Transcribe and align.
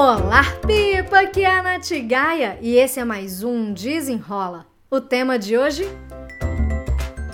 Olá, 0.00 0.44
Pipa! 0.64 1.22
Aqui 1.22 1.42
é 1.42 1.58
a 1.58 1.60
Nath 1.60 1.90
Gaia 2.06 2.56
e 2.62 2.76
esse 2.76 3.00
é 3.00 3.04
mais 3.04 3.42
um 3.42 3.72
Desenrola. 3.72 4.64
O 4.88 5.00
tema 5.00 5.36
de 5.36 5.58
hoje? 5.58 5.88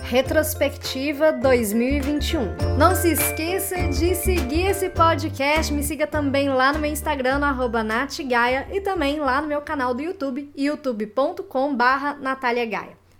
Retrospectiva 0.01 1.31
2021. 1.31 2.75
Não 2.75 2.95
se 2.95 3.11
esqueça 3.11 3.75
de 3.89 4.15
seguir 4.15 4.65
esse 4.65 4.89
podcast, 4.89 5.71
me 5.71 5.83
siga 5.83 6.07
também 6.07 6.49
lá 6.49 6.73
no 6.73 6.79
meu 6.79 6.91
Instagram, 6.91 7.37
no 7.37 7.83
natgaia, 7.83 8.67
e 8.71 8.81
também 8.81 9.19
lá 9.19 9.39
no 9.43 9.47
meu 9.47 9.61
canal 9.61 9.93
do 9.93 10.01
YouTube, 10.01 10.51
youtube.com 10.57 11.77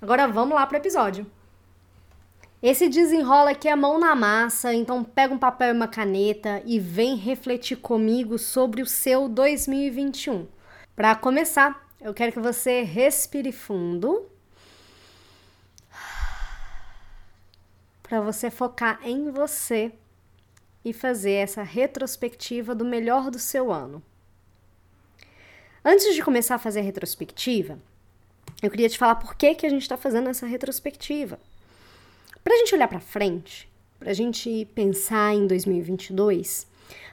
Agora 0.02 0.28
vamos 0.28 0.56
lá 0.56 0.66
pro 0.66 0.78
episódio. 0.78 1.24
Esse 2.66 2.90
desenrola 2.90 3.52
aqui 3.52 3.68
é 3.68 3.76
mão 3.76 4.00
na 4.00 4.16
massa, 4.16 4.74
então 4.74 5.04
pega 5.04 5.32
um 5.32 5.38
papel 5.38 5.70
e 5.70 5.78
uma 5.78 5.88
caneta 5.88 6.64
e 6.66 6.80
vem 6.80 7.16
refletir 7.16 7.76
comigo 7.76 8.40
sobre 8.40 8.82
o 8.82 8.88
seu 8.88 9.30
2021. 9.30 10.48
Para 10.96 11.16
começar, 11.16 11.88
eu 12.02 12.12
quero 12.12 12.32
que 12.32 12.40
você 12.40 12.82
respire 12.82 13.52
fundo. 13.52 14.28
Para 18.02 18.20
você 18.20 18.50
focar 18.50 19.00
em 19.04 19.30
você 19.30 19.92
e 20.84 20.92
fazer 20.92 21.34
essa 21.34 21.62
retrospectiva 21.62 22.74
do 22.74 22.84
melhor 22.84 23.30
do 23.30 23.38
seu 23.38 23.72
ano. 23.72 24.02
Antes 25.84 26.16
de 26.16 26.24
começar 26.24 26.56
a 26.56 26.58
fazer 26.58 26.80
a 26.80 26.84
retrospectiva, 26.84 27.78
eu 28.60 28.72
queria 28.72 28.90
te 28.90 28.98
falar 28.98 29.18
por 29.18 29.36
que, 29.36 29.54
que 29.54 29.68
a 29.68 29.70
gente 29.70 29.84
está 29.84 29.98
fazendo 29.98 30.30
essa 30.30 30.48
retrospectiva. 30.48 31.40
Para 32.46 32.54
a 32.54 32.58
gente 32.58 32.76
olhar 32.76 32.88
para 32.88 33.00
frente, 33.00 33.68
para 33.98 34.12
a 34.12 34.14
gente 34.14 34.68
pensar 34.76 35.34
em 35.34 35.48
2022, 35.48 36.68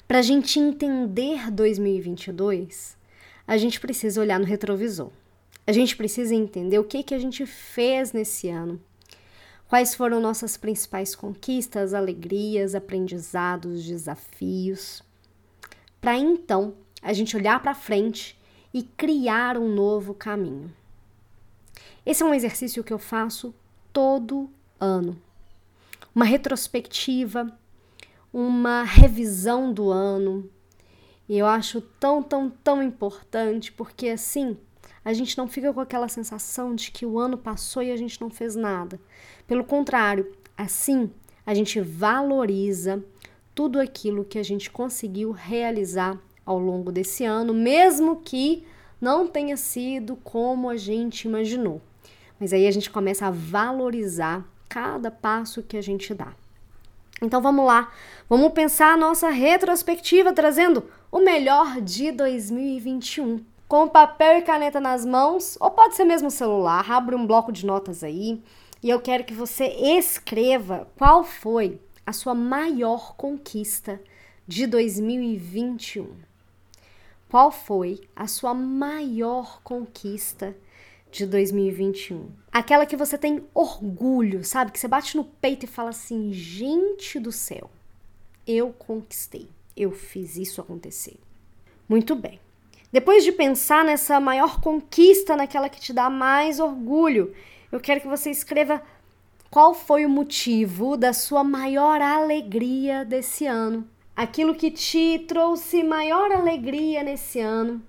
para 0.06 0.18
a 0.18 0.22
gente 0.22 0.60
entender 0.60 1.50
2022, 1.50 2.98
a 3.46 3.56
gente 3.56 3.80
precisa 3.80 4.20
olhar 4.20 4.38
no 4.38 4.44
retrovisor. 4.44 5.10
A 5.66 5.72
gente 5.72 5.96
precisa 5.96 6.34
entender 6.34 6.78
o 6.78 6.84
que, 6.84 7.02
que 7.02 7.14
a 7.14 7.18
gente 7.18 7.46
fez 7.46 8.12
nesse 8.12 8.50
ano, 8.50 8.78
quais 9.68 9.94
foram 9.94 10.20
nossas 10.20 10.58
principais 10.58 11.14
conquistas, 11.14 11.94
alegrias, 11.94 12.74
aprendizados, 12.74 13.86
desafios, 13.86 15.02
para 15.98 16.14
então 16.14 16.74
a 17.00 17.14
gente 17.14 17.34
olhar 17.34 17.62
para 17.62 17.74
frente 17.74 18.38
e 18.74 18.82
criar 18.82 19.56
um 19.56 19.74
novo 19.74 20.12
caminho. 20.12 20.70
Esse 22.04 22.22
é 22.22 22.26
um 22.26 22.34
exercício 22.34 22.84
que 22.84 22.92
eu 22.92 22.98
faço 22.98 23.54
todo 23.94 24.50
ano. 24.82 25.16
Uma 26.14 26.24
retrospectiva, 26.24 27.56
uma 28.32 28.82
revisão 28.82 29.72
do 29.72 29.90
ano. 29.90 30.50
E 31.28 31.38
eu 31.38 31.46
acho 31.46 31.80
tão, 31.80 32.22
tão, 32.22 32.50
tão 32.50 32.82
importante, 32.82 33.70
porque 33.72 34.08
assim 34.08 34.56
a 35.04 35.12
gente 35.12 35.36
não 35.38 35.48
fica 35.48 35.72
com 35.72 35.80
aquela 35.80 36.08
sensação 36.08 36.74
de 36.74 36.90
que 36.90 37.06
o 37.06 37.18
ano 37.18 37.38
passou 37.38 37.82
e 37.82 37.90
a 37.90 37.96
gente 37.96 38.20
não 38.20 38.30
fez 38.30 38.54
nada. 38.54 39.00
Pelo 39.46 39.64
contrário, 39.64 40.32
assim 40.56 41.10
a 41.46 41.54
gente 41.54 41.80
valoriza 41.80 43.02
tudo 43.54 43.80
aquilo 43.80 44.24
que 44.24 44.38
a 44.38 44.42
gente 44.42 44.70
conseguiu 44.70 45.30
realizar 45.30 46.18
ao 46.44 46.58
longo 46.58 46.90
desse 46.90 47.24
ano, 47.24 47.52
mesmo 47.52 48.16
que 48.16 48.64
não 49.00 49.26
tenha 49.26 49.56
sido 49.56 50.16
como 50.16 50.68
a 50.68 50.76
gente 50.76 51.26
imaginou. 51.26 51.80
Mas 52.38 52.52
aí 52.52 52.66
a 52.66 52.70
gente 52.70 52.90
começa 52.90 53.26
a 53.26 53.30
valorizar 53.30 54.46
cada 54.72 55.10
passo 55.10 55.62
que 55.62 55.76
a 55.76 55.82
gente 55.82 56.14
dá. 56.14 56.32
Então 57.20 57.42
vamos 57.42 57.66
lá, 57.66 57.92
vamos 58.26 58.52
pensar 58.52 58.94
a 58.94 58.96
nossa 58.96 59.28
retrospectiva 59.28 60.32
trazendo 60.32 60.88
o 61.10 61.20
melhor 61.20 61.78
de 61.82 62.10
2021. 62.10 63.44
Com 63.68 63.86
papel 63.86 64.38
e 64.38 64.42
caneta 64.42 64.80
nas 64.80 65.04
mãos, 65.04 65.58
ou 65.60 65.70
pode 65.70 65.94
ser 65.94 66.04
mesmo 66.04 66.30
celular, 66.30 66.90
abre 66.90 67.14
um 67.14 67.26
bloco 67.26 67.52
de 67.52 67.66
notas 67.66 68.02
aí 68.02 68.42
e 68.82 68.88
eu 68.88 68.98
quero 68.98 69.24
que 69.24 69.34
você 69.34 69.66
escreva 69.66 70.88
qual 70.96 71.22
foi 71.22 71.78
a 72.06 72.12
sua 72.14 72.34
maior 72.34 73.14
conquista 73.14 74.00
de 74.48 74.66
2021. 74.66 76.16
Qual 77.28 77.52
foi 77.52 78.00
a 78.16 78.26
sua 78.26 78.54
maior 78.54 79.60
conquista 79.62 80.56
de 81.12 81.26
2021. 81.26 82.30
Aquela 82.50 82.86
que 82.86 82.96
você 82.96 83.18
tem 83.18 83.44
orgulho, 83.54 84.42
sabe? 84.42 84.72
Que 84.72 84.80
você 84.80 84.88
bate 84.88 85.16
no 85.16 85.24
peito 85.24 85.64
e 85.64 85.68
fala 85.68 85.90
assim: 85.90 86.32
gente 86.32 87.20
do 87.20 87.30
céu, 87.30 87.70
eu 88.46 88.72
conquistei, 88.72 89.48
eu 89.76 89.92
fiz 89.92 90.36
isso 90.36 90.60
acontecer. 90.60 91.18
Muito 91.88 92.16
bem. 92.16 92.40
Depois 92.90 93.24
de 93.24 93.32
pensar 93.32 93.84
nessa 93.84 94.18
maior 94.18 94.60
conquista, 94.60 95.36
naquela 95.36 95.68
que 95.68 95.80
te 95.80 95.92
dá 95.92 96.10
mais 96.10 96.58
orgulho, 96.58 97.34
eu 97.70 97.78
quero 97.78 98.00
que 98.00 98.08
você 98.08 98.30
escreva 98.30 98.82
qual 99.50 99.74
foi 99.74 100.04
o 100.04 100.10
motivo 100.10 100.96
da 100.96 101.12
sua 101.12 101.44
maior 101.44 102.00
alegria 102.00 103.04
desse 103.04 103.46
ano. 103.46 103.86
Aquilo 104.14 104.54
que 104.54 104.70
te 104.70 105.24
trouxe 105.26 105.82
maior 105.82 106.30
alegria 106.32 107.02
nesse 107.02 107.40
ano 107.40 107.82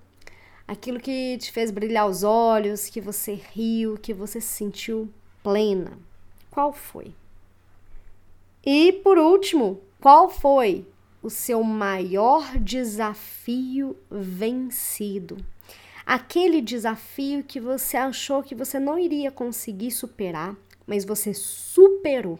aquilo 0.66 0.98
que 0.98 1.38
te 1.38 1.52
fez 1.52 1.70
brilhar 1.70 2.06
os 2.06 2.22
olhos, 2.22 2.88
que 2.88 3.00
você 3.00 3.34
riu, 3.34 3.96
que 3.96 4.12
você 4.12 4.40
se 4.40 4.48
sentiu 4.48 5.08
plena. 5.42 5.98
Qual 6.50 6.72
foi? 6.72 7.14
E 8.64 8.92
por 8.92 9.18
último, 9.18 9.80
qual 10.00 10.28
foi 10.30 10.86
o 11.22 11.28
seu 11.28 11.62
maior 11.62 12.58
desafio 12.58 13.96
vencido? 14.10 15.36
Aquele 16.06 16.60
desafio 16.60 17.42
que 17.42 17.58
você 17.58 17.96
achou 17.96 18.42
que 18.42 18.54
você 18.54 18.78
não 18.78 18.98
iria 18.98 19.30
conseguir 19.30 19.90
superar, 19.90 20.56
mas 20.86 21.04
você 21.04 21.32
superou. 21.32 22.38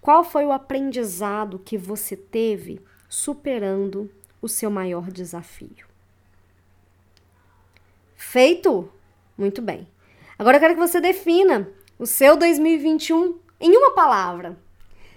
Qual 0.00 0.22
foi 0.22 0.44
o 0.44 0.52
aprendizado 0.52 1.58
que 1.58 1.78
você 1.78 2.14
teve 2.14 2.80
superando 3.08 4.10
o 4.42 4.48
seu 4.48 4.70
maior 4.70 5.10
desafio? 5.10 5.93
Feito? 8.34 8.90
Muito 9.38 9.62
bem. 9.62 9.86
Agora 10.36 10.56
eu 10.56 10.60
quero 10.60 10.74
que 10.74 10.80
você 10.80 11.00
defina 11.00 11.68
o 11.96 12.04
seu 12.04 12.36
2021 12.36 13.38
em 13.60 13.76
uma 13.76 13.92
palavra. 13.92 14.58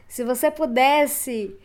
Se 0.07 0.23
você 0.23 0.51
pudesse 0.51 1.57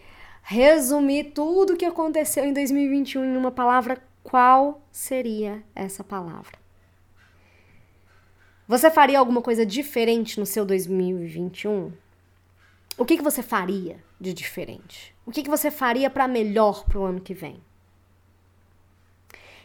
resumir 0.43 1.25
tudo 1.35 1.75
o 1.75 1.77
que 1.77 1.85
aconteceu 1.85 2.43
em 2.47 2.55
2021 2.55 3.23
em 3.27 3.37
uma 3.37 3.51
palavra, 3.51 4.03
qual 4.23 4.81
seria 4.91 5.63
essa 5.75 6.03
palavra? 6.03 6.59
Você 8.67 8.91
faria 8.91 9.19
alguma 9.19 9.43
coisa 9.43 9.67
diferente 9.67 10.41
no 10.41 10.47
seu 10.47 10.65
2021? 10.65 11.93
O 12.97 13.05
que, 13.05 13.19
que 13.19 13.23
você 13.23 13.43
faria 13.43 14.03
de 14.19 14.33
diferente? 14.33 15.15
O 15.27 15.31
que, 15.31 15.43
que 15.43 15.51
você 15.51 15.71
faria 15.71 16.09
para 16.09 16.27
melhor 16.27 16.87
para 16.87 16.99
o 16.99 17.05
ano 17.05 17.21
que 17.21 17.35
vem? 17.35 17.63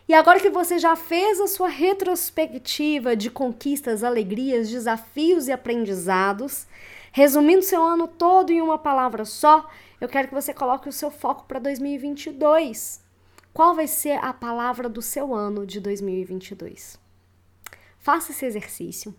E 0.07 0.13
agora 0.13 0.39
que 0.39 0.49
você 0.49 0.79
já 0.79 0.95
fez 0.95 1.41
a 1.41 1.47
sua 1.47 1.67
retrospectiva 1.67 3.13
de 3.13 3.29
conquistas, 3.29 4.05
alegrias, 4.05 4.69
desafios 4.69 5.49
e 5.49 5.51
aprendizados, 5.51 6.65
resumindo 7.11 7.61
seu 7.61 7.83
ano 7.83 8.07
todo 8.07 8.51
em 8.51 8.61
uma 8.61 8.77
palavra 8.77 9.25
só, 9.25 9.69
eu 9.99 10.07
quero 10.07 10.29
que 10.29 10.33
você 10.33 10.53
coloque 10.53 10.87
o 10.87 10.93
seu 10.93 11.11
foco 11.11 11.43
para 11.43 11.59
2022. 11.59 13.03
Qual 13.53 13.75
vai 13.75 13.85
ser 13.85 14.23
a 14.23 14.31
palavra 14.31 14.87
do 14.87 15.01
seu 15.01 15.35
ano 15.35 15.65
de 15.65 15.81
2022? 15.81 16.97
Faça 17.99 18.31
esse 18.31 18.45
exercício. 18.45 19.13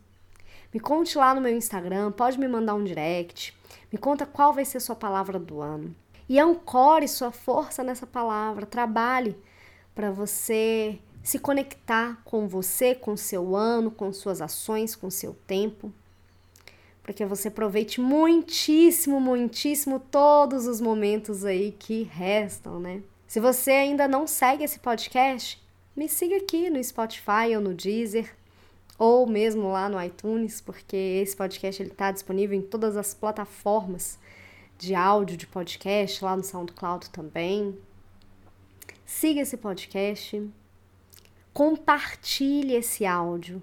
Me 0.73 0.81
conte 0.81 1.19
lá 1.19 1.35
no 1.35 1.41
meu 1.43 1.55
Instagram, 1.55 2.13
pode 2.13 2.39
me 2.39 2.49
mandar 2.49 2.75
um 2.75 2.85
direct. 2.85 3.55
Me 3.93 3.99
conta 3.99 4.25
qual 4.25 4.55
vai 4.55 4.65
ser 4.65 4.79
a 4.79 4.81
sua 4.81 4.97
palavra 4.97 5.39
do 5.39 5.61
ano. 5.61 5.95
E 6.27 6.41
ancore 6.41 7.07
sua 7.09 7.31
força 7.31 7.85
nessa 7.85 8.07
palavra. 8.07 8.65
Trabalhe 8.65 9.37
para 9.99 10.13
você 10.13 10.97
se 11.25 11.41
conectar 11.41 12.23
com 12.25 12.47
você, 12.47 12.95
com 12.95 13.17
seu 13.17 13.57
ano, 13.57 13.91
com 13.91 14.13
suas 14.13 14.41
ações, 14.41 14.95
com 14.95 15.11
seu 15.11 15.35
tempo, 15.45 15.93
para 17.03 17.13
que 17.13 17.25
você 17.25 17.49
aproveite 17.49 18.01
muitíssimo, 18.01 19.21
muitíssimo 19.21 19.99
todos 19.99 20.69
os 20.69 20.81
momentos 20.81 21.45
aí 21.45 21.73
que 21.77 22.05
restam, 22.05 22.79
né? 22.79 23.03
Se 23.27 23.41
você 23.41 23.73
ainda 23.73 24.07
não 24.07 24.25
segue 24.25 24.63
esse 24.63 24.79
podcast, 24.79 25.61
me 25.97 26.09
siga 26.09 26.37
aqui 26.37 26.71
no 26.71 26.83
Spotify 26.85 27.57
ou 27.57 27.61
no 27.61 27.75
Deezer, 27.75 28.33
ou 28.97 29.27
mesmo 29.27 29.69
lá 29.73 29.89
no 29.89 30.01
iTunes, 30.01 30.61
porque 30.61 30.97
esse 30.97 31.37
podcast 31.37 31.83
ele 31.83 31.91
está 31.91 32.13
disponível 32.13 32.57
em 32.57 32.63
todas 32.63 32.97
as 32.97 33.15
plataformas 33.15 34.17
de 34.79 34.95
áudio 34.95 35.37
de 35.37 35.49
podcast, 35.49 36.25
lá 36.25 36.37
no 36.37 36.45
SoundCloud 36.45 37.11
também 37.11 37.77
siga 39.09 39.41
esse 39.41 39.57
podcast, 39.57 40.47
compartilhe 41.55 42.75
esse 42.75 43.07
áudio. 43.07 43.63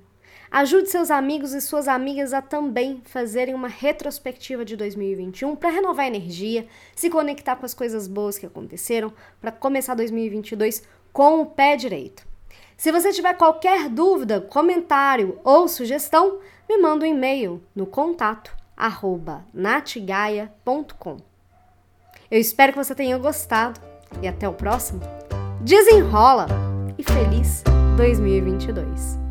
Ajude 0.50 0.89
seus 0.89 1.12
amigos 1.12 1.53
e 1.53 1.62
suas 1.62 1.88
amigas 1.88 2.33
a 2.33 2.42
também 2.42 3.00
fazerem 3.06 3.53
uma 3.53 3.68
retrospectiva 3.68 4.65
de 4.65 4.75
2021 4.75 5.56
para 5.56 5.69
renovar 5.69 6.06
a 6.06 6.07
energia, 6.07 6.68
se 6.95 7.12
conectar 7.12 7.56
com 7.57 7.65
as 7.65 7.75
coisas 7.75 8.07
boas 8.07 8.39
que 8.39 8.45
aconteceram, 8.47 9.13
para 9.39 9.51
começar 9.51 9.94
2022 9.94 10.83
com 11.13 11.42
o 11.42 11.45
pé 11.45 11.75
direito. 11.75 12.25
Se 12.75 12.92
você 12.92 13.13
tiver 13.13 13.36
qualquer 13.36 13.88
dúvida, 13.88 14.42
comentário 14.42 15.39
ou 15.44 15.68
sugestão, 15.68 16.39
me 16.68 16.80
manda 16.80 17.06
um 17.06 17.09
e-mail 17.09 17.62
no 17.75 17.86
contato 17.86 18.51
natigaia.com. 19.53 21.18
Eu 22.31 22.39
espero 22.39 22.74
que 22.74 22.83
você 22.83 22.95
tenha 22.95 23.18
gostado 23.19 23.80
e 24.21 24.27
até 24.27 24.50
o 24.50 24.53
próximo. 24.53 25.25
Desenrola 25.65 26.45
e 26.95 27.01
feliz 27.01 27.63
2022! 27.97 29.25